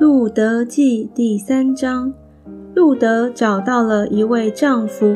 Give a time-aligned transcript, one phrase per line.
[0.00, 2.14] 路德记第三章，
[2.74, 5.14] 路德找到了一位丈夫。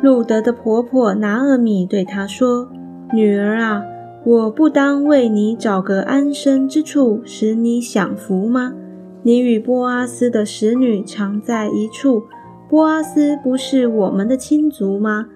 [0.00, 2.68] 路德的婆婆拿厄米对她说
[3.12, 3.82] ：“女儿啊，
[4.24, 8.72] 我不当为你找个安身之处，使你享福吗？
[9.24, 12.22] 你与波阿斯的使女常在一处，
[12.70, 15.26] 波阿斯不是我们的亲族吗？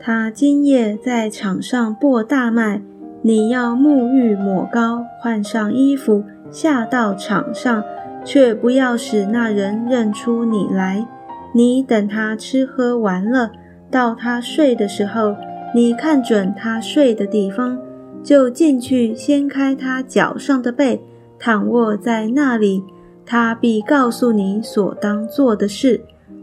[0.00, 2.82] 他今夜在场上播大麦。”
[3.22, 7.82] 你要沐浴抹膏，换上衣服，下到场上，
[8.24, 11.06] 却不要使那人认出你来。
[11.54, 13.50] 你等他吃喝完了，
[13.90, 15.36] 到他睡的时候，
[15.74, 17.78] 你看准他睡的地方，
[18.22, 21.02] 就进去掀开他脚上的被，
[21.38, 22.84] 躺卧在那里，
[23.24, 26.00] 他必告诉你所当做的事。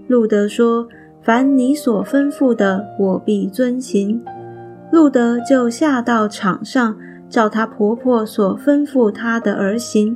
[0.08, 0.88] 路德说
[1.22, 4.24] ：“凡你所吩咐的，我必遵行。”
[4.92, 6.98] 路德就下到场上，
[7.30, 10.16] 照她婆婆所吩咐她的而行。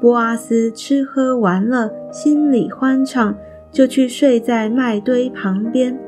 [0.00, 3.34] 波阿斯吃喝完了，心里欢畅，
[3.70, 5.98] 就去睡在麦堆旁边。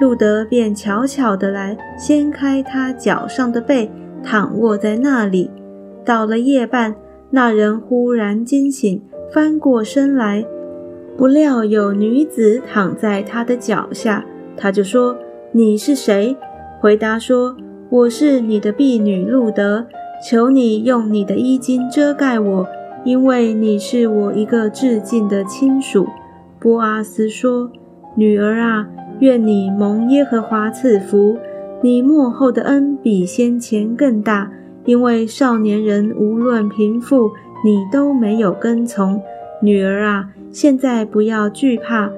[0.00, 3.90] 路德便悄悄地来掀开他脚上的被，
[4.22, 5.50] 躺卧在那里。
[6.04, 6.96] 到了夜半，
[7.30, 9.00] 那人忽然惊醒，
[9.32, 10.44] 翻过身来，
[11.16, 14.24] 不料有女子躺在他的脚下，
[14.56, 15.16] 他就说
[15.52, 16.36] ：“你是谁？”
[16.80, 17.54] 回答说
[17.92, 19.86] ：“我是你的婢女路德，
[20.26, 22.66] 求你用你的衣襟遮盖我，
[23.04, 26.06] 因为你是我一个至近的亲属。”
[26.58, 27.70] 波阿斯说
[28.16, 28.88] ：“女儿啊，
[29.20, 31.36] 愿你蒙耶和华赐福，
[31.82, 34.50] 你幕后的恩比先前更大，
[34.86, 37.32] 因为少年人无论贫富，
[37.62, 39.20] 你都没有跟从。
[39.60, 42.10] 女儿啊，现在不要惧怕，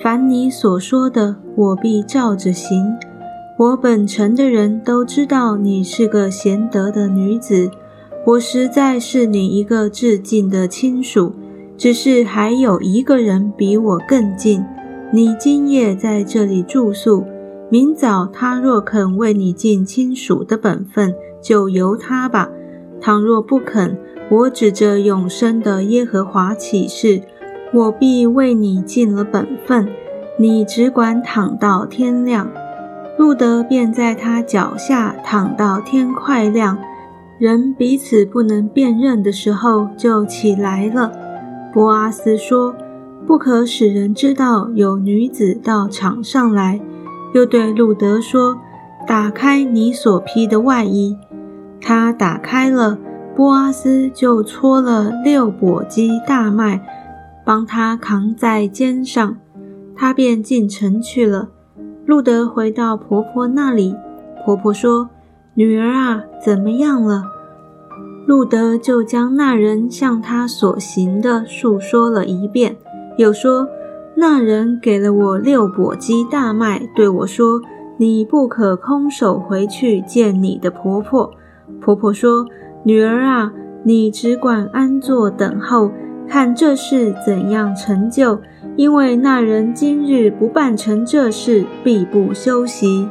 [0.00, 2.96] 凡你所说的，我必照着行。”
[3.58, 7.68] 我本城的人都知道你是个贤德的女子，
[8.24, 11.32] 我实在是你一个至近的亲属。
[11.76, 14.64] 只是还有一个人比我更近，
[15.12, 17.24] 你今夜在这里住宿，
[17.68, 22.52] 明早他若肯为你尽亲属的本分，就由他吧；
[23.00, 23.98] 倘若不肯，
[24.30, 27.22] 我指着永生的耶和华起誓，
[27.72, 29.88] 我必为你尽了本分。
[30.38, 32.48] 你只管躺到天亮。
[33.18, 36.78] 路德便在他脚下躺到天快亮，
[37.36, 41.10] 人彼此不能辨认的时候，就起来了。
[41.72, 42.76] 波阿斯说
[43.26, 46.80] ：“不可使人知道有女子到场上来。”
[47.34, 48.56] 又对路德说
[49.04, 51.16] ：“打开你所披的外衣。”
[51.82, 52.96] 他打开了，
[53.34, 56.80] 波阿斯就搓了六簸箕大麦，
[57.44, 59.36] 帮他扛在肩上，
[59.96, 61.48] 他便进城去了。
[62.08, 63.94] 路德回到婆婆那里，
[64.42, 65.10] 婆婆说
[65.52, 67.24] ：“女儿啊，怎么样了？”
[68.24, 72.78] 路德就将那人向他所行的述说了一遍，
[73.18, 73.68] 又说
[74.16, 77.60] ：“那人给了我六簸箕大麦，对我说
[78.00, 81.30] ：‘你不可空手回去见你的婆婆。’
[81.78, 82.46] 婆婆说
[82.84, 83.52] ：‘女儿啊，
[83.82, 85.90] 你只管安坐等候，
[86.28, 88.40] 看这事怎样成就。’”
[88.76, 93.08] 因为那人今日不办成这事，必不休息。